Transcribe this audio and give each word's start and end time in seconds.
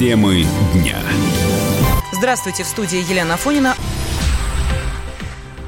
Темы 0.00 0.46
дня. 0.72 0.96
Здравствуйте, 2.10 2.62
в 2.62 2.66
студии 2.66 2.96
Елена 2.96 3.36
Фонина. 3.36 3.76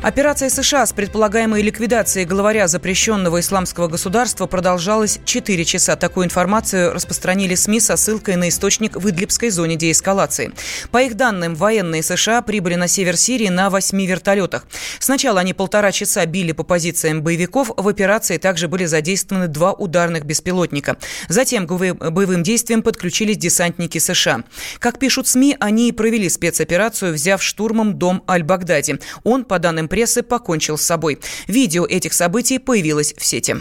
Операция 0.02 0.50
США 0.50 0.84
с 0.84 0.92
предполагаемой 0.92 1.62
ликвидацией 1.62 2.26
главаря 2.26 2.66
запрещенного 2.66 3.38
исламского 3.38 3.87
государства 3.87 4.48
продолжалась 4.48 5.21
4 5.24 5.64
часа. 5.64 5.94
Такую 5.94 6.26
информацию 6.26 6.92
распространили 6.92 7.54
СМИ 7.54 7.78
со 7.78 7.94
ссылкой 7.94 8.35
на 8.35 8.49
источник 8.49 8.96
в 8.96 9.08
Идлибской 9.08 9.50
зоне 9.50 9.76
деэскалации. 9.76 10.50
По 10.90 11.03
их 11.03 11.14
данным, 11.14 11.54
военные 11.54 12.03
США 12.03 12.42
прибыли 12.42 12.74
на 12.74 12.88
север 12.88 13.17
Сирии 13.17 13.46
на 13.46 13.71
8 13.71 14.04
вертолетах. 14.04 14.67
Сначала 14.99 15.38
они 15.38 15.54
полтора 15.54 15.92
часа 15.92 16.27
били 16.27 16.50
по 16.50 16.64
позициям 16.64 17.23
боевиков. 17.23 17.70
В 17.77 17.87
операции 17.87 18.38
также 18.38 18.66
были 18.66 18.87
задействованы 18.87 19.46
два 19.46 19.73
ударных 19.73 20.24
беспилотника. 20.24 20.96
Затем 21.28 21.64
к 21.69 21.70
боевым 21.70 22.42
действиям 22.42 22.82
подключились 22.82 23.36
десантники 23.36 23.98
США. 23.98 24.42
Как 24.80 24.98
пишут 24.98 25.28
СМИ, 25.28 25.58
они 25.60 25.92
провели 25.92 26.28
спецоперацию, 26.28 27.14
взяв 27.14 27.41
штурмом 27.41 28.00
дом 28.00 28.24
Аль-Багдади. 28.28 28.98
Он, 29.22 29.44
по 29.44 29.60
данным 29.60 29.91
прессы 29.92 30.23
покончил 30.23 30.78
с 30.78 30.82
собой. 30.82 31.19
Видео 31.48 31.84
этих 31.84 32.14
событий 32.14 32.59
появилось 32.59 33.12
в 33.14 33.27
сети. 33.27 33.56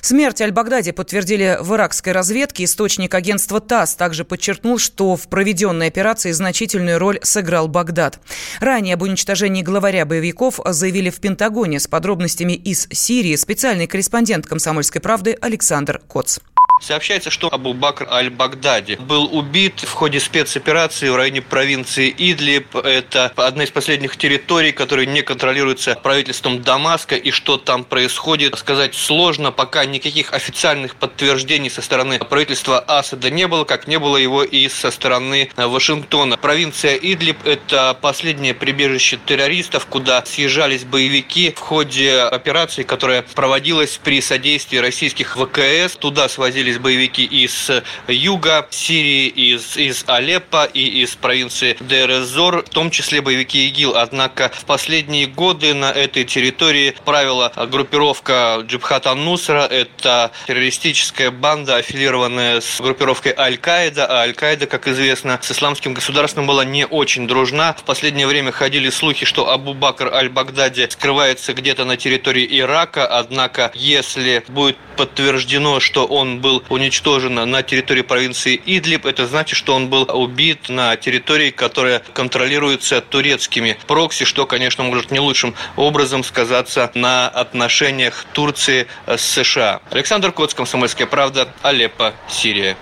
Смерть 0.00 0.40
Аль-Багдади 0.40 0.92
подтвердили 0.92 1.58
в 1.60 1.74
иракской 1.74 2.14
разведке. 2.14 2.64
Источник 2.64 3.14
агентства 3.14 3.60
ТАСС 3.60 3.94
также 3.94 4.24
подчеркнул, 4.24 4.78
что 4.78 5.16
в 5.16 5.28
проведенной 5.28 5.88
операции 5.88 6.32
значительную 6.32 6.98
роль 6.98 7.18
сыграл 7.22 7.68
Багдад. 7.68 8.18
Ранее 8.58 8.94
об 8.94 9.02
уничтожении 9.02 9.60
главаря 9.60 10.06
боевиков 10.06 10.60
заявили 10.64 11.10
в 11.10 11.20
Пентагоне 11.20 11.78
с 11.78 11.86
подробностями 11.86 12.54
из 12.54 12.88
Сирии 12.90 13.36
специальный 13.36 13.86
корреспондент 13.86 14.46
«Комсомольской 14.46 15.02
правды» 15.02 15.36
Александр 15.42 16.00
Коц. 16.08 16.38
Сообщается, 16.80 17.30
что 17.30 17.52
Абу 17.52 17.74
Бакр 17.74 18.08
аль-Багдади 18.10 18.96
был 18.96 19.28
убит 19.36 19.80
в 19.80 19.92
ходе 19.92 20.20
спецоперации 20.20 21.08
в 21.08 21.16
районе 21.16 21.42
провинции 21.42 22.14
Идлиб. 22.16 22.76
Это 22.76 23.32
одна 23.36 23.64
из 23.64 23.70
последних 23.70 24.16
территорий, 24.16 24.72
которые 24.72 25.06
не 25.06 25.22
контролируются 25.22 25.96
правительством 25.96 26.62
Дамаска. 26.62 27.16
И 27.16 27.30
что 27.30 27.56
там 27.56 27.84
происходит, 27.84 28.56
сказать 28.58 28.94
сложно. 28.94 29.50
Пока 29.50 29.84
никаких 29.84 30.32
официальных 30.32 30.94
подтверждений 30.94 31.68
со 31.68 31.82
стороны 31.82 32.18
правительства 32.18 32.78
Асада 32.78 33.30
не 33.30 33.46
было, 33.48 33.64
как 33.64 33.88
не 33.88 33.98
было 33.98 34.16
его 34.16 34.44
и 34.44 34.68
со 34.68 34.90
стороны 34.90 35.50
Вашингтона. 35.56 36.36
Провинция 36.36 36.94
Идлиб– 36.94 37.38
это 37.44 37.98
последнее 38.00 38.54
прибежище 38.54 39.18
террористов, 39.26 39.86
куда 39.86 40.24
съезжались 40.24 40.84
боевики 40.84 41.52
в 41.56 41.60
ходе 41.60 42.20
операции, 42.20 42.82
которая 42.82 43.22
проводилась 43.34 43.98
при 44.02 44.20
содействии 44.20 44.78
российских 44.78 45.36
ВКС. 45.36 45.96
Туда 45.96 46.28
свозили 46.28 46.67
находились 46.68 46.78
боевики 46.78 47.24
из 47.24 47.70
юга 48.08 48.66
Сирии, 48.70 49.28
из, 49.28 49.76
из 49.76 50.04
Алеппо 50.06 50.64
и 50.64 51.02
из 51.02 51.14
провинции 51.16 51.76
Дер-эз-Зор, 51.80 52.64
в 52.64 52.68
том 52.68 52.90
числе 52.90 53.20
боевики 53.20 53.68
ИГИЛ. 53.68 53.96
Однако 53.96 54.50
в 54.54 54.64
последние 54.64 55.26
годы 55.26 55.74
на 55.74 55.90
этой 55.90 56.24
территории 56.24 56.94
правила 57.04 57.52
группировка 57.70 58.62
Джибхат 58.66 59.06
Ан-Нусра. 59.06 59.66
Это 59.66 60.30
террористическая 60.46 61.30
банда, 61.30 61.76
аффилированная 61.76 62.60
с 62.60 62.80
группировкой 62.80 63.34
Аль-Каида. 63.36 64.06
А 64.06 64.22
Аль-Каида, 64.22 64.66
как 64.66 64.88
известно, 64.88 65.38
с 65.42 65.50
исламским 65.50 65.94
государством 65.94 66.46
была 66.46 66.64
не 66.64 66.86
очень 66.86 67.26
дружна. 67.26 67.74
В 67.78 67.84
последнее 67.84 68.26
время 68.26 68.52
ходили 68.52 68.90
слухи, 68.90 69.24
что 69.24 69.50
Абу 69.50 69.74
Бакр 69.74 70.12
Аль-Багдади 70.12 70.88
скрывается 70.90 71.54
где-то 71.54 71.84
на 71.84 71.96
территории 71.96 72.46
Ирака. 72.60 73.06
Однако, 73.06 73.70
если 73.74 74.44
будет 74.48 74.76
подтверждено, 74.96 75.80
что 75.80 76.06
он 76.06 76.40
был 76.40 76.57
уничтожен 76.68 77.34
на 77.34 77.62
территории 77.62 78.02
провинции 78.02 78.60
Идлиб, 78.64 79.06
это 79.06 79.26
значит, 79.26 79.56
что 79.56 79.74
он 79.74 79.88
был 79.88 80.08
убит 80.12 80.68
на 80.68 80.96
территории, 80.96 81.50
которая 81.50 82.02
контролируется 82.14 83.00
турецкими 83.00 83.78
прокси, 83.86 84.24
что, 84.24 84.46
конечно, 84.46 84.84
может 84.84 85.10
не 85.10 85.20
лучшим 85.20 85.54
образом 85.76 86.24
сказаться 86.24 86.90
на 86.94 87.28
отношениях 87.28 88.24
Турции 88.32 88.86
с 89.06 89.20
США. 89.20 89.80
Александр 89.90 90.32
Коц, 90.32 90.54
Комсомольская 90.54 91.06
правда, 91.06 91.48
Алеппо, 91.62 92.14
Сирия. 92.28 92.76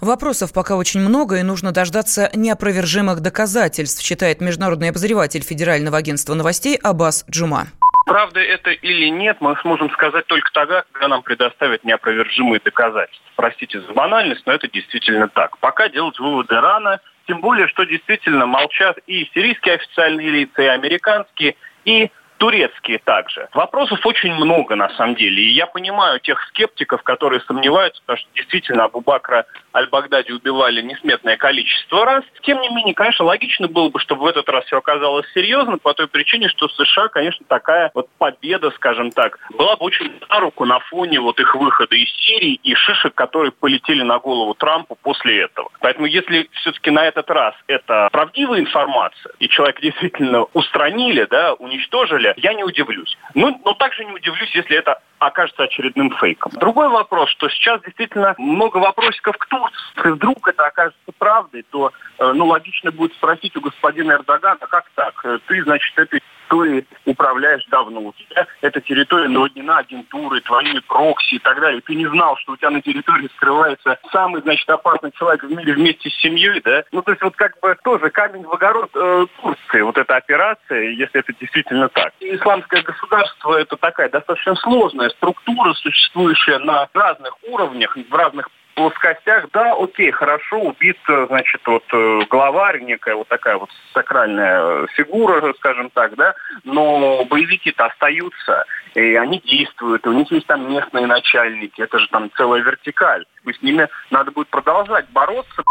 Вопросов 0.00 0.52
пока 0.52 0.76
очень 0.76 1.00
много, 1.00 1.36
и 1.36 1.42
нужно 1.42 1.72
дождаться 1.72 2.30
неопровержимых 2.34 3.20
доказательств, 3.20 4.02
считает 4.02 4.40
международный 4.40 4.90
обозреватель 4.90 5.42
Федерального 5.42 5.98
агентства 5.98 6.34
новостей 6.34 6.76
Аббас 6.76 7.24
Джума. 7.30 7.68
Правда 8.04 8.40
это 8.40 8.70
или 8.70 9.08
нет, 9.08 9.38
мы 9.40 9.56
сможем 9.62 9.90
сказать 9.90 10.26
только 10.26 10.50
тогда, 10.52 10.84
когда 10.92 11.08
нам 11.08 11.22
предоставят 11.22 11.84
неопровержимые 11.84 12.60
доказательства. 12.62 13.26
Простите 13.36 13.80
за 13.80 13.92
банальность, 13.92 14.46
но 14.46 14.52
это 14.52 14.68
действительно 14.68 15.28
так. 15.28 15.58
Пока 15.58 15.88
делать 15.88 16.18
выводы 16.18 16.60
рано, 16.60 17.00
тем 17.26 17.40
более, 17.40 17.66
что 17.68 17.84
действительно 17.84 18.46
молчат 18.46 18.98
и 19.06 19.24
сирийские 19.34 19.76
официальные 19.76 20.28
лица, 20.28 20.62
и 20.62 20.66
американские, 20.66 21.56
и 21.86 22.10
турецкие 22.36 22.98
также. 22.98 23.48
Вопросов 23.54 24.04
очень 24.04 24.34
много 24.34 24.76
на 24.76 24.90
самом 24.90 25.14
деле. 25.14 25.42
И 25.42 25.52
я 25.52 25.66
понимаю 25.66 26.20
тех 26.20 26.38
скептиков, 26.48 27.02
которые 27.02 27.40
сомневаются, 27.40 28.02
потому 28.02 28.18
что 28.18 28.28
действительно 28.34 28.84
Абу 28.84 29.00
Бакра 29.00 29.46
Аль-Багдади 29.74 30.32
убивали 30.32 30.80
несметное 30.82 31.36
количество 31.36 32.04
раз. 32.04 32.24
Тем 32.42 32.60
не 32.60 32.68
менее, 32.68 32.94
конечно, 32.94 33.24
логично 33.24 33.68
было 33.68 33.88
бы, 33.88 33.98
чтобы 34.00 34.22
в 34.22 34.26
этот 34.26 34.48
раз 34.48 34.64
все 34.66 34.78
оказалось 34.78 35.26
серьезно, 35.34 35.78
по 35.78 35.94
той 35.94 36.06
причине, 36.06 36.48
что 36.48 36.68
США, 36.68 37.08
конечно, 37.08 37.44
такая 37.48 37.90
вот 37.94 38.08
победа, 38.18 38.70
скажем 38.72 39.10
так, 39.10 39.38
была 39.50 39.76
бы 39.76 39.84
очень 39.84 40.12
на 40.28 40.40
руку 40.40 40.64
на 40.64 40.78
фоне 40.80 41.20
вот 41.20 41.40
их 41.40 41.54
выхода 41.54 41.96
из 41.96 42.08
Сирии 42.24 42.60
и 42.62 42.74
шишек, 42.74 43.14
которые 43.14 43.52
полетели 43.52 44.02
на 44.02 44.18
голову 44.18 44.54
Трампу 44.54 44.96
после 45.02 45.42
этого. 45.42 45.70
Поэтому 45.80 46.06
если 46.06 46.48
все-таки 46.52 46.90
на 46.90 47.04
этот 47.06 47.28
раз 47.30 47.54
это 47.66 48.08
правдивая 48.12 48.60
информация, 48.60 49.32
и 49.38 49.48
человека 49.48 49.82
действительно 49.82 50.44
устранили, 50.52 51.26
да, 51.30 51.54
уничтожили, 51.54 52.34
я 52.36 52.54
не 52.54 52.64
удивлюсь. 52.64 53.16
Ну, 53.34 53.60
но 53.64 53.74
также 53.74 54.04
не 54.04 54.12
удивлюсь, 54.12 54.54
если 54.54 54.76
это 54.76 55.00
окажется 55.26 55.64
очередным 55.64 56.10
фейком. 56.18 56.52
Другой 56.52 56.88
вопрос, 56.88 57.30
что 57.30 57.48
сейчас 57.48 57.80
действительно 57.82 58.34
много 58.38 58.78
вопросиков 58.78 59.36
к 59.36 59.46
Турции. 59.46 59.76
Если 59.96 60.10
вдруг 60.10 60.48
это 60.48 60.66
окажется 60.66 61.12
правдой, 61.18 61.64
то 61.70 61.92
э, 62.18 62.32
ну, 62.32 62.46
логично 62.46 62.90
будет 62.90 63.12
спросить 63.14 63.56
у 63.56 63.60
господина 63.60 64.12
Эрдогана, 64.12 64.58
как 64.68 64.84
так? 64.94 65.24
Ты, 65.46 65.62
значит, 65.62 65.98
этой 65.98 66.20
территорией 66.54 66.86
управляешь 67.14 67.64
давно. 67.70 68.00
У 68.00 68.12
тебя 68.12 68.46
эта 68.60 68.80
территория 68.80 69.28
наводнена 69.28 69.78
агентурой, 69.78 70.40
твоими 70.42 70.80
прокси 70.80 71.36
и 71.36 71.38
так 71.38 71.60
далее. 71.60 71.80
Ты 71.80 71.94
не 71.94 72.06
знал, 72.06 72.36
что 72.36 72.52
у 72.52 72.56
тебя 72.56 72.70
на 72.70 72.82
территории 72.82 73.28
скрывается 73.36 73.98
самый, 74.12 74.42
значит, 74.42 74.68
опасный 74.68 75.12
человек 75.12 75.42
в 75.44 75.50
мире 75.50 75.74
вместе 75.74 76.10
с 76.10 76.14
семьей, 76.20 76.60
да? 76.60 76.84
Ну, 76.92 77.02
то 77.02 77.12
есть 77.12 77.22
вот 77.22 77.34
как 77.36 77.58
бы 77.60 77.76
тоже 77.82 78.10
камень 78.10 78.44
в 78.44 78.52
огород 78.52 78.90
э, 78.94 79.26
Турции, 79.40 79.80
вот 79.80 79.96
эта 79.96 80.16
операция, 80.16 80.90
если 80.90 81.20
это 81.20 81.32
действительно 81.40 81.88
так. 81.88 82.12
И 82.20 82.34
исламское 82.36 82.82
государство 82.82 83.54
это 83.54 83.76
такая 83.76 84.08
достаточно 84.10 84.54
сложная 84.56 85.08
структура, 85.10 85.72
существующая 85.74 86.58
на 86.58 86.88
разных 86.92 87.36
уровнях, 87.48 87.96
в 87.96 88.14
разных 88.14 88.48
плоскостях, 88.74 89.48
да, 89.52 89.74
окей, 89.74 90.10
хорошо, 90.10 90.60
убит, 90.60 90.98
э, 91.08 91.26
значит, 91.28 91.60
вот 91.66 91.84
э, 91.92 92.20
главарь, 92.28 92.82
некая 92.82 93.14
вот 93.14 93.28
такая 93.28 93.56
вот 93.56 93.70
сакральная 93.92 94.86
фигура, 94.88 95.52
скажем 95.54 95.90
так, 95.90 96.14
да, 96.16 96.34
но 96.64 97.24
боевики-то 97.24 97.86
остаются, 97.86 98.64
и 98.94 99.14
они 99.14 99.40
действуют, 99.40 100.06
и 100.06 100.08
у 100.08 100.12
них 100.12 100.30
есть 100.30 100.46
там 100.46 100.70
местные 100.70 101.06
начальники, 101.06 101.80
это 101.80 101.98
же 101.98 102.08
там 102.08 102.30
целая 102.36 102.62
вертикаль. 102.62 103.24
С 103.44 103.62
ними 103.62 103.88
надо 104.10 104.30
будет 104.30 104.48
продолжать 104.48 105.08
бороться. 105.10 105.62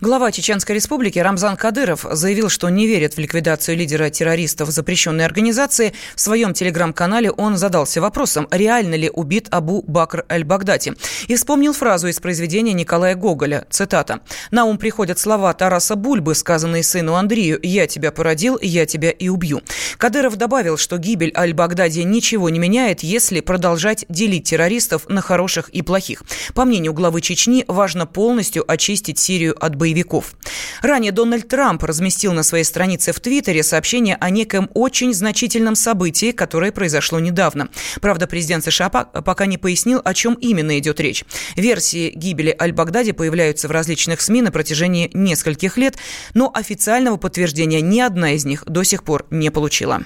Глава 0.00 0.32
Чеченской 0.32 0.74
республики 0.74 1.18
Рамзан 1.18 1.56
Кадыров 1.56 2.04
заявил, 2.10 2.48
что 2.48 2.68
не 2.68 2.86
верит 2.86 3.14
в 3.14 3.18
ликвидацию 3.18 3.76
лидера 3.76 4.10
террористов 4.10 4.70
запрещенной 4.70 5.24
организации. 5.24 5.94
В 6.14 6.20
своем 6.20 6.52
телеграм-канале 6.52 7.30
он 7.30 7.56
задался 7.56 8.00
вопросом, 8.00 8.48
реально 8.50 8.94
ли 8.94 9.10
убит 9.10 9.48
Абу 9.50 9.82
Бакр 9.86 10.24
аль-Багдади. 10.30 10.94
И 11.28 11.36
вспомнил 11.36 11.72
фразу 11.72 12.08
из 12.08 12.20
произведения 12.20 12.72
Николая 12.72 13.14
Гоголя, 13.14 13.66
цитата. 13.70 14.20
«На 14.50 14.64
ум 14.64 14.78
приходят 14.78 15.18
слова 15.18 15.52
Тараса 15.54 15.96
Бульбы, 15.96 16.34
сказанные 16.34 16.82
сыну 16.82 17.14
Андрею, 17.14 17.58
«Я 17.62 17.86
тебя 17.86 18.12
породил, 18.12 18.58
я 18.60 18.86
тебя 18.86 19.10
и 19.10 19.28
убью». 19.28 19.62
Кадыров 19.98 20.36
добавил, 20.36 20.76
что 20.76 20.98
гибель 20.98 21.32
аль-Багдади 21.36 22.02
ничего 22.04 22.50
не 22.50 22.58
меняет, 22.58 23.02
если 23.02 23.40
продолжать 23.40 24.04
делить 24.08 24.44
террористов 24.44 25.08
на 25.08 25.20
хороших 25.20 25.68
и 25.70 25.82
плохих. 25.82 26.22
По 26.54 26.64
мнению 26.64 26.92
главы 26.92 27.20
Чечни, 27.20 27.64
важно 27.68 28.06
полностью 28.06 28.64
очистить 28.70 29.18
Сирию 29.18 29.53
от 29.60 29.76
боевиков. 29.76 30.34
Ранее 30.82 31.12
Дональд 31.12 31.48
Трамп 31.48 31.82
разместил 31.84 32.32
на 32.32 32.42
своей 32.42 32.64
странице 32.64 33.12
в 33.12 33.20
Твиттере 33.20 33.62
сообщение 33.62 34.16
о 34.20 34.30
неком 34.30 34.70
очень 34.74 35.14
значительном 35.14 35.74
событии, 35.74 36.32
которое 36.32 36.72
произошло 36.72 37.20
недавно. 37.20 37.68
Правда, 38.00 38.26
президент 38.26 38.64
США 38.64 38.90
пока 38.90 39.46
не 39.46 39.58
пояснил, 39.58 40.00
о 40.04 40.14
чем 40.14 40.34
именно 40.34 40.78
идет 40.78 41.00
речь. 41.00 41.24
Версии 41.56 42.10
гибели 42.14 42.54
Аль-Багдади 42.60 43.12
появляются 43.12 43.68
в 43.68 43.70
различных 43.70 44.20
СМИ 44.20 44.42
на 44.42 44.52
протяжении 44.52 45.10
нескольких 45.14 45.76
лет, 45.76 45.96
но 46.34 46.50
официального 46.54 47.16
подтверждения 47.16 47.80
ни 47.80 48.00
одна 48.00 48.32
из 48.32 48.44
них 48.44 48.64
до 48.66 48.82
сих 48.82 49.04
пор 49.04 49.26
не 49.30 49.50
получила. 49.50 50.02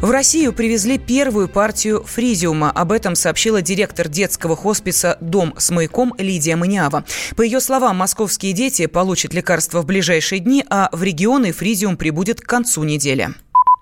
В 0.00 0.12
Россию 0.12 0.52
привезли 0.52 0.96
первую 0.96 1.48
партию 1.48 2.04
фризиума. 2.04 2.70
Об 2.70 2.92
этом 2.92 3.16
сообщила 3.16 3.62
директор 3.62 4.06
детского 4.06 4.54
хосписа 4.54 5.18
«Дом 5.20 5.54
с 5.58 5.70
маяком» 5.70 6.14
Лидия 6.18 6.54
Маниава. 6.54 7.04
По 7.34 7.42
ее 7.42 7.58
словам, 7.58 7.96
московские 7.96 8.52
дети 8.52 8.86
получат 8.86 9.34
лекарства 9.34 9.80
в 9.80 9.86
ближайшие 9.86 10.38
дни, 10.38 10.64
а 10.70 10.88
в 10.92 11.02
регионы 11.02 11.50
фризиум 11.50 11.96
прибудет 11.96 12.40
к 12.40 12.46
концу 12.46 12.84
недели. 12.84 13.30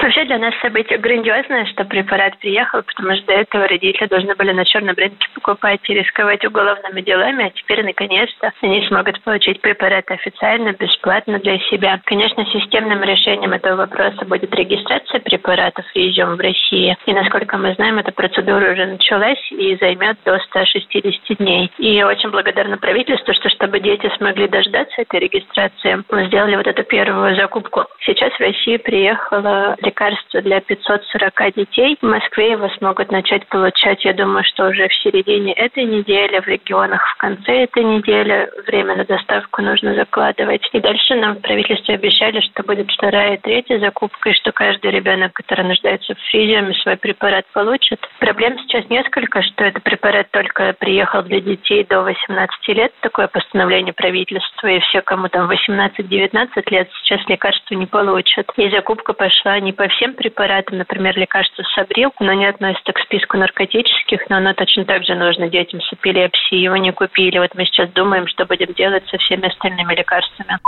Вообще 0.06 0.24
для 0.24 0.38
нас 0.38 0.54
событие 0.62 1.00
грандиозное, 1.00 1.66
что 1.66 1.84
препарат 1.84 2.38
приехал, 2.38 2.80
потому 2.84 3.16
что 3.16 3.26
до 3.26 3.32
этого 3.32 3.66
родители 3.66 4.06
должны 4.06 4.36
были 4.36 4.52
на 4.52 4.64
черном 4.64 4.94
рынке 4.94 5.26
покупать 5.34 5.80
и 5.88 5.94
рисковать 5.94 6.44
уголовными 6.44 7.00
делами, 7.00 7.46
а 7.46 7.50
теперь 7.50 7.84
наконец-то 7.84 8.52
они 8.62 8.86
смогут 8.86 9.20
получить 9.22 9.60
препарат 9.60 10.08
официально, 10.08 10.74
бесплатно 10.74 11.40
для 11.40 11.58
себя. 11.58 12.00
Конечно, 12.04 12.46
системным 12.46 13.02
решением 13.02 13.52
этого 13.52 13.78
вопроса 13.78 14.24
будет 14.26 14.54
регистрация 14.54 15.18
препаратов 15.18 15.84
изюм 15.94 16.36
в 16.36 16.40
России. 16.40 16.96
И 17.06 17.12
насколько 17.12 17.58
мы 17.58 17.74
знаем, 17.74 17.98
эта 17.98 18.12
процедура 18.12 18.74
уже 18.74 18.86
началась 18.86 19.50
и 19.50 19.76
займет 19.80 20.18
до 20.24 20.38
160 20.38 21.38
дней. 21.38 21.72
И 21.78 21.94
я 21.94 22.06
очень 22.06 22.30
благодарна 22.30 22.78
правительству, 22.78 23.34
что 23.34 23.48
чтобы 23.48 23.80
дети 23.80 24.08
смогли 24.18 24.46
дождаться 24.46 25.02
этой 25.02 25.18
регистрации, 25.18 26.04
мы 26.08 26.26
сделали 26.26 26.54
вот 26.54 26.68
эту 26.68 26.84
первую 26.84 27.34
закупку. 27.34 27.86
Сейчас 28.04 28.32
в 28.34 28.40
Россию 28.40 28.78
приехала 28.78 29.74
лекарства 29.96 30.43
для 30.43 30.60
540 30.60 31.54
детей. 31.54 31.96
В 32.00 32.06
Москве 32.06 32.52
его 32.52 32.69
смогут 32.78 33.10
начать 33.10 33.46
получать, 33.48 34.04
я 34.04 34.12
думаю, 34.12 34.44
что 34.44 34.69
уже 34.69 34.88
в 34.88 34.94
середине 34.94 35.52
этой 35.54 35.84
недели, 35.84 36.38
в 36.40 36.46
регионах 36.46 37.02
в 37.14 37.16
конце 37.16 37.64
этой 37.64 37.82
недели. 37.82 38.50
Время 38.66 38.96
на 38.96 39.04
доставку 39.04 39.62
нужно 39.62 39.94
закладывать. 39.94 40.69
И 40.72 40.81
дальше 40.81 41.14
нам 41.14 41.37
в 41.37 41.40
правительстве 41.40 41.94
обещали, 41.94 42.40
что 42.40 42.62
будет 42.62 42.90
вторая 42.90 43.34
и 43.34 43.40
третья 43.40 43.78
закупка, 43.78 44.31
и 44.31 44.34
что 44.34 44.52
каждый 44.52 44.90
ребенок, 44.90 45.32
который 45.32 45.64
нуждается 45.64 46.14
в 46.14 46.19
физиуме, 46.31 46.75
свой 46.75 46.96
препарат 46.96 47.46
получит. 47.52 48.00
Проблем 48.19 48.58
сейчас 48.60 48.88
несколько, 48.90 49.42
что 49.42 49.64
этот 49.64 49.82
препарат 49.82 50.31
только 50.31 50.75
приехал 50.78 51.22
для 51.22 51.40
детей 51.40 51.84
до 51.84 52.02
18 52.02 52.69
лет, 52.69 52.92
такое 53.00 53.28
постановление 53.28 53.94
правительства, 53.94 54.66
и 54.69 54.81
все, 54.81 55.00
кому 55.00 55.28
там 55.28 55.50
18-19 55.50 56.49
лет, 56.70 56.90
сейчас 57.02 57.26
лекарства 57.28 57.75
не 57.75 57.87
получат. 57.87 58.50
И 58.56 58.69
закупка 58.70 59.12
пошла 59.12 59.58
не 59.60 59.72
по 59.72 59.85
всем 59.88 60.14
препаратам, 60.14 60.78
например, 60.78 61.16
лекарство 61.18 61.62
Сабрил, 61.74 62.12
оно 62.16 62.32
не 62.32 62.46
относится 62.46 62.92
к 62.92 62.98
списку 63.00 63.36
наркотических, 63.36 64.28
но 64.28 64.36
оно 64.36 64.54
точно 64.54 64.84
так 64.84 65.04
же 65.04 65.14
нужно 65.14 65.48
детям 65.48 65.80
с 65.80 65.92
эпилепсией. 65.92 66.62
Его 66.62 66.76
не 66.76 66.92
купили. 66.92 67.38
Вот 67.38 67.54
мы 67.54 67.64
сейчас 67.66 67.90
думаем, 67.90 68.26
что 68.28 68.46
будем 68.46 68.72
делать 68.74 69.04
со 69.08 69.18
всеми 69.18 69.46
остальными 69.48 69.94
лекарствами. 69.94 70.58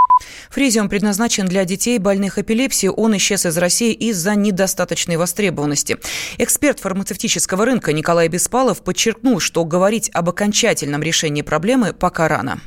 Фризиум 0.51 0.89
предназначен 0.89 1.45
для 1.45 1.65
детей, 1.65 1.99
больных 1.99 2.37
эпилепсией. 2.37 2.91
Он 2.91 3.15
исчез 3.17 3.45
из 3.45 3.57
России 3.57 3.93
из-за 3.93 4.35
недостаточной 4.35 5.17
востребованности. 5.17 5.97
Эксперт 6.37 6.79
фармацевтического 6.79 7.65
рынка 7.65 7.93
Николай 7.93 8.27
Беспалов 8.27 8.83
подчеркнул, 8.83 9.39
что 9.39 9.63
говорить 9.65 10.09
об 10.13 10.29
окончательном 10.29 11.01
решении 11.01 11.41
проблемы 11.41 11.93
пока 11.93 12.27
рано. 12.27 12.59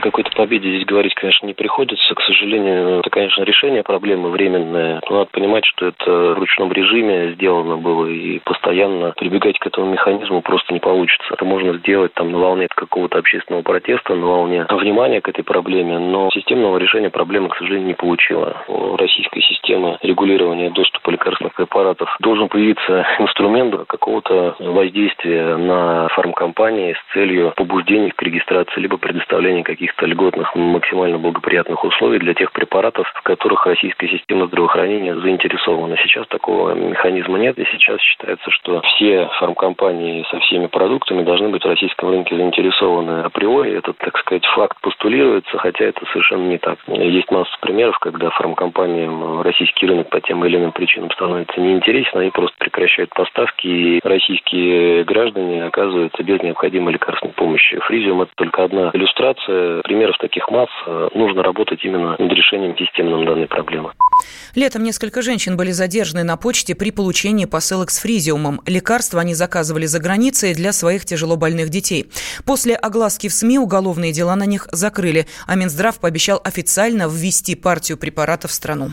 Какой-то 0.00 0.30
победе 0.32 0.68
здесь 0.70 0.86
говорить, 0.86 1.14
конечно, 1.14 1.46
не 1.46 1.54
приходится. 1.54 2.14
К 2.14 2.22
сожалению, 2.22 3.00
это, 3.00 3.10
конечно, 3.10 3.42
решение 3.42 3.82
проблемы 3.82 4.30
временное. 4.30 5.00
Но 5.08 5.18
надо 5.18 5.30
понимать, 5.30 5.64
что 5.66 5.86
это 5.88 6.10
в 6.10 6.38
ручном 6.38 6.72
режиме 6.72 7.32
сделано 7.32 7.76
было, 7.76 8.06
и 8.06 8.38
постоянно 8.40 9.12
прибегать 9.16 9.58
к 9.58 9.66
этому 9.66 9.92
механизму 9.92 10.40
просто 10.42 10.72
не 10.72 10.80
получится. 10.80 11.34
Это 11.34 11.44
можно 11.44 11.74
сделать 11.74 12.14
там 12.14 12.32
на 12.32 12.38
волне 12.38 12.68
какого-то 12.74 13.18
общественного 13.18 13.62
протеста, 13.62 14.14
на 14.14 14.26
волне 14.26 14.66
внимания 14.70 15.20
к 15.20 15.28
этой 15.28 15.44
проблеме, 15.44 15.98
но 15.98 16.30
системного 16.32 16.78
решения 16.78 17.10
проблемы, 17.10 17.48
к 17.50 17.56
сожалению, 17.56 17.88
не 17.88 17.94
получила. 17.94 18.64
У 18.68 18.96
российской 18.96 19.42
системы 19.42 19.98
регулирования 20.02 20.70
доступа 20.70 21.10
лекарственных 21.10 21.54
препаратов 21.54 22.16
должен 22.20 22.48
появиться 22.48 23.06
инструмент 23.18 23.74
какого-то 23.86 24.56
воздействия 24.58 25.56
на 25.56 26.08
фармкомпании 26.08 26.94
с 26.94 27.12
целью 27.12 27.52
побуждения 27.56 28.10
к 28.10 28.22
регистрации 28.22 28.80
либо 28.80 28.96
предоставления 28.96 29.62
каких 29.62 29.89
каких-то 29.90 30.06
льготных, 30.06 30.54
максимально 30.54 31.18
благоприятных 31.18 31.84
условий 31.84 32.18
для 32.18 32.34
тех 32.34 32.52
препаратов, 32.52 33.06
в 33.14 33.22
которых 33.22 33.66
российская 33.66 34.08
система 34.08 34.46
здравоохранения 34.46 35.14
заинтересована. 35.16 35.96
Сейчас 36.02 36.26
такого 36.28 36.74
механизма 36.74 37.38
нет, 37.38 37.58
и 37.58 37.64
сейчас 37.72 38.00
считается, 38.00 38.50
что 38.50 38.80
все 38.82 39.28
фармкомпании 39.38 40.24
со 40.30 40.38
всеми 40.40 40.66
продуктами 40.66 41.22
должны 41.22 41.48
быть 41.48 41.64
в 41.64 41.68
российском 41.68 42.10
рынке 42.10 42.36
заинтересованы 42.36 43.22
априори. 43.22 43.76
Этот, 43.76 43.98
так 43.98 44.16
сказать, 44.18 44.44
факт 44.46 44.80
постулируется, 44.80 45.58
хотя 45.58 45.86
это 45.86 46.04
совершенно 46.12 46.46
не 46.46 46.58
так. 46.58 46.78
Есть 46.86 47.30
масса 47.30 47.56
примеров, 47.60 47.98
когда 47.98 48.30
фармкомпаниям 48.30 49.42
российский 49.42 49.86
рынок 49.86 50.10
по 50.10 50.20
тем 50.20 50.44
или 50.44 50.56
иным 50.56 50.72
причинам 50.72 51.10
становится 51.10 51.60
неинтересен, 51.60 52.18
они 52.18 52.30
просто 52.30 52.56
прекращают 52.58 53.10
поставки, 53.10 53.66
и 53.66 54.00
российские 54.04 55.04
граждане 55.04 55.64
оказываются 55.64 56.22
без 56.22 56.42
необходимой 56.42 56.94
лекарственной 56.94 57.34
помощи. 57.34 57.78
Фризиум– 57.80 58.22
это 58.22 58.32
только 58.36 58.64
одна 58.64 58.90
иллюстрация 58.92 59.79
примеров 59.82 60.16
таких 60.18 60.48
масс. 60.50 60.68
Э, 60.86 61.08
нужно 61.14 61.42
работать 61.42 61.84
именно 61.84 62.16
над 62.18 62.32
решением 62.32 62.76
системным 62.76 63.24
данной 63.24 63.46
проблемы. 63.46 63.92
Летом 64.54 64.82
несколько 64.82 65.22
женщин 65.22 65.56
были 65.56 65.70
задержаны 65.70 66.24
на 66.24 66.36
почте 66.36 66.74
при 66.74 66.90
получении 66.90 67.46
посылок 67.46 67.90
с 67.90 68.00
фризиумом. 68.00 68.60
Лекарства 68.66 69.20
они 69.20 69.34
заказывали 69.34 69.86
за 69.86 70.00
границей 70.00 70.54
для 70.54 70.72
своих 70.72 71.04
тяжелобольных 71.04 71.68
детей. 71.68 72.06
После 72.44 72.74
огласки 72.74 73.28
в 73.28 73.32
СМИ 73.32 73.58
уголовные 73.58 74.12
дела 74.12 74.36
на 74.36 74.46
них 74.46 74.68
закрыли, 74.72 75.26
а 75.46 75.56
Минздрав 75.56 75.98
пообещал 76.00 76.40
официально 76.44 77.08
ввести 77.08 77.54
партию 77.54 77.98
препаратов 77.98 78.50
в 78.50 78.54
страну. 78.54 78.90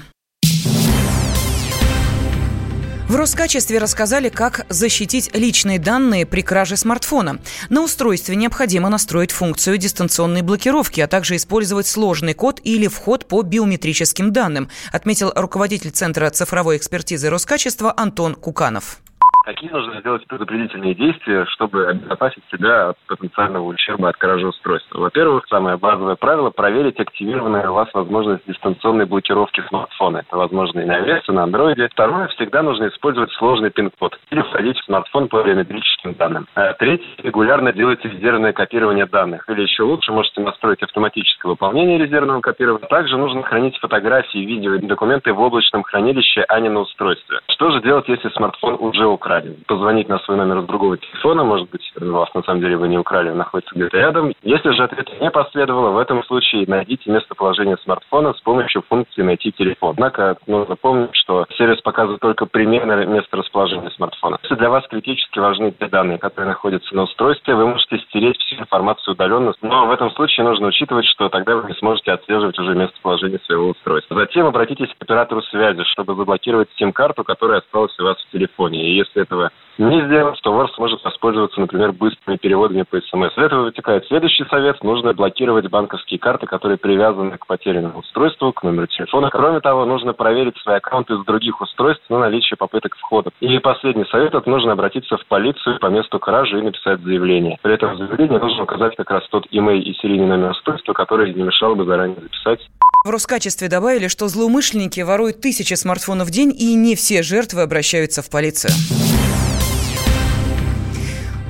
В 3.07 3.15
Роскачестве 3.15 3.77
рассказали, 3.79 4.27
как 4.27 4.65
защитить 4.67 5.33
личные 5.33 5.79
данные 5.79 6.25
при 6.25 6.41
краже 6.41 6.75
смартфона. 6.75 7.39
На 7.69 7.81
устройстве 7.81 8.35
необходимо 8.35 8.89
настроить 8.89 9.31
функцию 9.31 9.77
дистанционной 9.77 10.41
блокировки, 10.41 10.99
а 10.99 11.07
также 11.07 11.37
использовать 11.37 11.87
сложный 11.87 12.33
код 12.33 12.59
или 12.65 12.87
вход 12.87 13.25
по 13.25 13.43
биометрическим 13.43 14.33
данным, 14.33 14.69
отметил 14.91 15.31
руководитель 15.33 15.91
Центра 15.91 16.29
цифровой 16.31 16.75
экспертизы 16.75 17.29
Роскачества 17.29 17.93
Антон 17.95 18.35
Куканов. 18.35 18.99
Какие 19.47 19.69
нужно 19.69 20.01
сделать 20.01 20.27
предупредительные 20.27 20.93
действия, 20.93 21.45
чтобы 21.45 21.87
обезопасить 21.87 22.43
себя 22.51 22.89
от 22.89 22.97
потенциального 23.07 23.63
ущерба 23.63 24.09
от 24.09 24.17
кражи 24.17 24.45
устройства? 24.45 24.99
Во-первых, 24.99 25.45
самое 25.47 25.77
базовое 25.77 26.17
правило– 26.17 26.49
проверить 26.55 26.99
активированную 26.99 27.71
у 27.71 27.73
вас 27.73 27.87
возможность 27.93 28.45
дистанционной 28.45 29.05
блокировки 29.05 29.63
смартфона. 29.69 30.17
Это 30.17 30.35
возможно 30.35 30.81
и 30.81 30.85
на 30.85 30.99
iOS, 30.99 31.21
и 31.29 31.31
на 31.31 31.45
Android. 31.45 31.87
Второе, 31.93 32.27
всегда 32.27 32.61
нужно 32.61 32.89
использовать 32.89 33.31
сложный 33.35 33.69
пин-код 33.69 34.19
или 34.31 34.41
входить 34.41 34.77
в 34.79 34.83
смартфон 34.83 35.29
по 35.29 35.41
биометрическим 35.41 36.15
данным. 36.15 36.45
А 36.55 36.73
третье, 36.73 37.07
регулярно 37.23 37.71
делайте 37.71 38.09
резервное 38.09 38.51
копирование 38.51 39.05
данных. 39.05 39.47
Или 39.47 39.61
еще 39.61 39.83
лучше, 39.83 40.11
можете 40.11 40.41
настроить 40.41 40.83
автоматическое 40.83 41.51
выполнение 41.51 41.97
резервного 41.97 42.41
копирования. 42.41 42.89
Также 42.89 43.15
нужно 43.15 43.43
хранить 43.43 43.77
фотографии, 43.77 44.39
видео 44.39 44.73
и 44.73 44.85
документы 44.85 45.31
в 45.31 45.39
облачном 45.39 45.83
хранилище, 45.83 46.43
а 46.49 46.59
не 46.59 46.67
на 46.67 46.81
устройстве. 46.81 47.39
Что 47.47 47.71
же 47.71 47.81
делать, 47.81 48.09
если 48.09 48.27
смартфон 48.27 48.75
уже 48.81 49.05
украден? 49.07 49.36
Украли. 49.37 49.57
Позвонить 49.67 50.09
на 50.09 50.19
свой 50.19 50.37
номер 50.37 50.61
с 50.61 50.65
другого 50.65 50.97
телефона, 50.97 51.43
может 51.43 51.69
быть, 51.69 51.91
вас 51.95 52.33
на 52.33 52.43
самом 52.43 52.61
деле 52.61 52.77
вы 52.77 52.87
не 52.87 52.97
украли, 52.97 53.29
находится 53.29 53.75
где-то 53.75 53.97
рядом. 53.97 54.33
Если 54.43 54.71
же 54.71 54.83
ответа 54.83 55.11
не 55.19 55.29
последовало, 55.29 55.91
в 55.91 55.97
этом 55.97 56.23
случае 56.23 56.65
найдите 56.67 57.11
местоположение 57.11 57.77
смартфона 57.77 58.33
с 58.33 58.41
помощью 58.41 58.83
функции 58.87 59.21
«Найти 59.21 59.51
телефон». 59.51 59.93
Однако 59.97 60.37
нужно 60.47 60.75
помнить, 60.75 61.09
что 61.13 61.45
сервис 61.57 61.81
показывает 61.81 62.21
только 62.21 62.45
примерное 62.45 63.05
место 63.05 63.37
расположения 63.37 63.89
смартфона. 63.91 64.37
Если 64.43 64.55
для 64.55 64.69
вас 64.69 64.85
критически 64.87 65.39
важны 65.39 65.71
те 65.71 65.87
данные, 65.87 66.17
которые 66.17 66.49
находятся 66.49 66.95
на 66.95 67.03
устройстве, 67.03 67.55
вы 67.55 67.67
можете 67.67 67.99
стереть 67.99 68.37
всю 68.37 68.55
информацию 68.55 69.13
удаленно, 69.13 69.53
но 69.61 69.87
в 69.87 69.91
этом 69.91 70.11
случае 70.11 70.45
нужно 70.45 70.67
учитывать, 70.67 71.05
что 71.05 71.29
тогда 71.29 71.55
вы 71.55 71.69
не 71.69 71.75
сможете 71.75 72.11
отслеживать 72.11 72.57
уже 72.59 72.75
местоположение 72.75 73.39
своего 73.39 73.69
устройства. 73.69 74.17
Затем 74.17 74.45
обратитесь 74.47 74.89
к 74.97 75.01
оператору 75.01 75.41
связи, 75.43 75.83
чтобы 75.83 76.15
заблокировать 76.15 76.69
сим-карту, 76.77 77.23
которая 77.23 77.59
осталась 77.59 77.97
у 77.99 78.03
вас 78.03 78.17
в 78.17 78.31
телефоне. 78.31 78.89
И 78.89 78.95
если 78.95 79.26
этого 79.27 79.51
не 79.77 80.05
сделать, 80.05 80.39
то 80.41 80.51
вор 80.51 80.71
сможет 80.75 81.03
воспользоваться, 81.03 81.59
например, 81.59 81.91
быстрыми 81.91 82.37
переводами 82.37 82.83
по 82.83 82.99
СМС. 82.99 83.31
Из 83.37 83.43
этого 83.43 83.63
вытекает 83.63 84.05
следующий 84.07 84.45
совет. 84.45 84.83
Нужно 84.83 85.13
блокировать 85.13 85.69
банковские 85.69 86.19
карты, 86.19 86.45
которые 86.45 86.77
привязаны 86.77 87.37
к 87.37 87.45
потерянному 87.45 87.99
устройству, 87.99 88.51
к 88.53 88.63
номеру 88.63 88.87
телефона. 88.87 89.29
Кроме 89.29 89.59
того, 89.59 89.85
нужно 89.85 90.13
проверить 90.13 90.57
свои 90.57 90.77
аккаунты 90.77 91.15
с 91.17 91.25
других 91.25 91.61
устройств 91.61 92.03
на 92.09 92.19
наличие 92.19 92.57
попыток 92.57 92.95
входа. 92.95 93.31
И 93.39 93.59
последний 93.59 94.05
совет– 94.05 94.33
это 94.33 94.49
нужно 94.49 94.73
обратиться 94.73 95.17
в 95.17 95.25
полицию 95.27 95.79
по 95.79 95.87
месту 95.87 96.19
кражи 96.19 96.59
и 96.59 96.61
написать 96.61 96.99
заявление. 97.01 97.59
При 97.61 97.73
этом 97.73 97.93
в 97.93 97.97
заявлении 97.97 98.37
нужно 98.37 98.63
указать 98.63 98.95
как 98.95 99.09
раз 99.11 99.27
тот 99.29 99.45
имейл 99.51 99.81
и 99.81 99.93
серийный 99.93 100.27
номер 100.27 100.51
устройства, 100.51 100.93
который 100.93 101.33
не 101.33 101.43
мешало 101.43 101.75
бы 101.75 101.85
заранее 101.85 102.19
записать. 102.21 102.67
В 103.05 103.09
Роскачестве 103.09 103.69
добавили, 103.69 104.07
что 104.07 104.27
злоумышленники 104.27 105.01
воруют 105.01 105.39
тысячи 105.39 105.75
смартфонов 105.75 106.27
в 106.27 106.31
день, 106.31 106.53
и 106.57 106.75
не 106.75 106.95
все 106.95 107.23
жертвы 107.23 107.61
обращаются 107.61 108.21
в 108.21 108.29
полицию. 108.29 108.71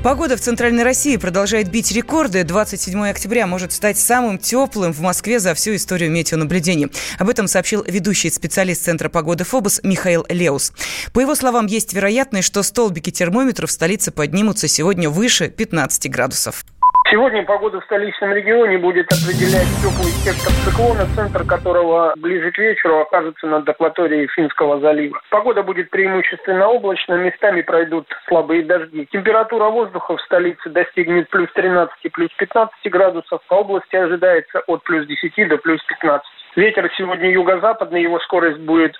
Погода 0.03 0.37
в 0.37 0.39
Центральной 0.39 0.83
России 0.83 1.17
продолжает 1.17 1.69
бить 1.69 1.91
рекорды. 1.91 2.43
27 2.43 3.09
октября 3.09 3.47
может 3.47 3.73
стать 3.73 3.97
самым 3.97 4.37
теплым 4.37 4.93
в 4.93 5.01
Москве 5.01 5.39
за 5.39 5.53
всю 5.53 5.75
историю 5.75 6.11
метеонаблюдений. 6.11 6.89
Об 7.17 7.29
этом 7.29 7.47
сообщил 7.47 7.83
ведущий 7.83 8.29
специалист 8.29 8.83
Центра 8.83 9.09
погоды 9.09 9.43
ФОБОС 9.43 9.81
Михаил 9.83 10.25
Леус. 10.29 10.71
По 11.13 11.19
его 11.19 11.35
словам, 11.35 11.65
есть 11.65 11.93
вероятность, 11.93 12.47
что 12.47 12.63
столбики 12.63 13.09
термометров 13.09 13.69
в 13.69 13.73
столице 13.73 14.11
поднимутся 14.11 14.67
сегодня 14.67 15.09
выше 15.09 15.49
15 15.49 16.09
градусов. 16.11 16.63
Сегодня 17.09 17.41
погода 17.43 17.79
в 17.79 17.85
столичном 17.85 18.33
регионе 18.33 18.77
будет 18.77 19.05
определять 19.05 19.67
теплый 19.79 20.11
сектор 20.11 20.51
циклона, 20.65 21.05
центр 21.15 21.45
которого 21.45 22.13
ближе 22.17 22.51
к 22.51 22.57
вечеру 22.57 22.99
окажется 22.99 23.47
над 23.47 23.67
акваторией 23.69 24.27
Финского 24.27 24.81
залива. 24.81 25.21
Погода 25.29 25.63
будет 25.63 25.89
преимущественно 25.89 26.67
облачная, 26.67 27.17
местами 27.17 27.61
пройдут 27.61 28.07
слабые 28.27 28.63
дожди. 28.63 29.07
Температура 29.09 29.69
воздуха 29.69 30.17
в 30.17 30.21
столице 30.23 30.69
достигнет 30.69 31.29
плюс 31.29 31.49
13, 31.53 32.11
плюс 32.11 32.29
15 32.39 32.75
градусов. 32.91 33.39
По 33.47 33.55
области 33.55 33.95
ожидается 33.95 34.59
от 34.67 34.83
плюс 34.83 35.07
10 35.07 35.47
до 35.47 35.57
плюс 35.59 35.81
15. 35.85 36.27
Ветер 36.57 36.91
сегодня 36.97 37.29
юго-западный, 37.29 38.01
его 38.01 38.19
скорость 38.21 38.57
будет 38.57 38.95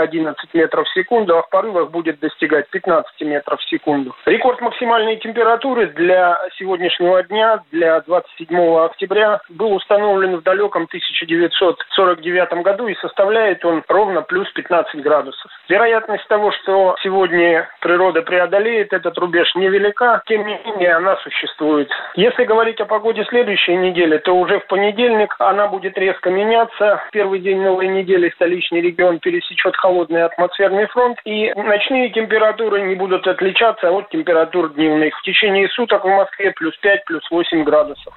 6-11 0.00 0.34
метров 0.54 0.88
в 0.88 0.94
секунду, 0.94 1.36
а 1.36 1.42
в 1.42 1.50
порывах 1.50 1.90
будет 1.90 2.18
достигать 2.20 2.70
15 2.70 3.20
метров 3.20 3.60
в 3.60 3.68
секунду. 3.68 4.16
Рекорд 4.24 4.62
максимальной 4.62 5.16
температуры 5.16 5.88
для 5.88 6.40
сегодняшнего 6.56 7.22
дня, 7.24 7.60
для 7.70 8.00
27 8.00 8.58
октября, 8.78 9.42
был 9.50 9.74
установлен 9.74 10.36
в 10.36 10.42
далеком 10.42 10.84
1949 10.84 12.62
году 12.62 12.86
и 12.86 12.94
составляет 12.94 13.62
он 13.62 13.84
ровно 13.88 14.22
плюс 14.22 14.50
15 14.52 15.02
градусов. 15.02 15.50
Вероятность 15.68 16.26
того, 16.28 16.50
что 16.62 16.96
сегодня 17.02 17.68
природа 17.82 18.22
преодолеет 18.22 18.94
этот 18.94 19.18
рубеж, 19.18 19.54
невелика, 19.54 20.22
тем 20.24 20.46
не 20.46 20.58
менее 20.64 20.94
она 20.94 21.16
существует. 21.16 21.90
Если 22.14 22.44
говорить 22.44 22.80
о 22.80 22.86
погоде 22.86 23.22
следующей 23.28 23.76
недели, 23.76 24.16
то 24.16 24.34
уже 24.34 24.60
в 24.60 24.66
понедельник 24.66 25.36
она 25.38 25.68
будет 25.68 25.98
резко 25.98 26.30
меняться 26.30 27.01
первый 27.10 27.40
день 27.40 27.60
новой 27.60 27.88
недели 27.88 28.30
столичный 28.34 28.80
регион 28.80 29.18
пересечет 29.18 29.76
холодный 29.76 30.24
атмосферный 30.24 30.86
фронт, 30.86 31.18
и 31.24 31.52
ночные 31.54 32.10
температуры 32.10 32.82
не 32.82 32.94
будут 32.94 33.26
отличаться 33.26 33.90
от 33.90 34.08
температур 34.10 34.72
дневных. 34.74 35.18
В 35.18 35.22
течение 35.22 35.68
суток 35.68 36.04
в 36.04 36.08
Москве 36.08 36.52
плюс 36.52 36.76
5, 36.78 37.04
плюс 37.04 37.22
8 37.30 37.64
градусов. 37.64 38.14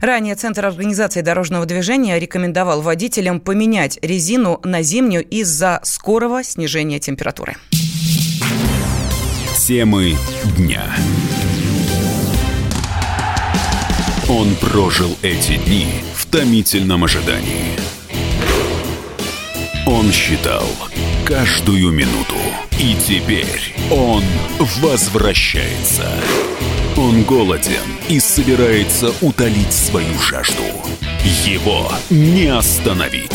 Ранее 0.00 0.34
Центр 0.34 0.66
организации 0.66 1.22
дорожного 1.22 1.66
движения 1.66 2.18
рекомендовал 2.18 2.82
водителям 2.82 3.40
поменять 3.40 3.98
резину 4.02 4.60
на 4.62 4.82
зимнюю 4.82 5.24
из-за 5.24 5.80
скорого 5.82 6.42
снижения 6.42 6.98
температуры. 6.98 7.54
Темы 9.66 10.12
дня. 10.56 10.84
Он 14.28 14.54
прожил 14.56 15.16
эти 15.22 15.56
дни 15.64 15.86
в 16.14 16.15
томительном 16.36 17.02
ожидании. 17.02 17.78
Он 19.86 20.12
считал 20.12 20.68
каждую 21.24 21.90
минуту. 21.92 22.36
И 22.78 22.94
теперь 22.94 23.74
он 23.90 24.22
возвращается. 24.82 26.06
Он 26.98 27.22
голоден 27.22 27.80
и 28.10 28.20
собирается 28.20 29.14
утолить 29.22 29.72
свою 29.72 30.12
жажду. 30.18 30.62
Его 31.46 31.90
не 32.10 32.48
остановить. 32.48 33.32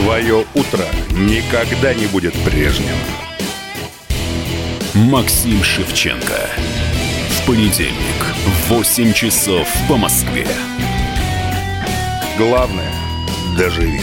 Твое 0.00 0.46
утро 0.54 0.86
никогда 1.10 1.92
не 1.92 2.06
будет 2.06 2.32
прежним. 2.42 2.96
Максим 4.94 5.62
Шевченко. 5.62 6.48
Понедельник 7.46 8.22
в 8.44 8.70
8 8.70 9.12
часов 9.12 9.68
по 9.88 9.96
Москве. 9.96 10.46
Главное– 12.38 12.92
доживи. 13.56 14.02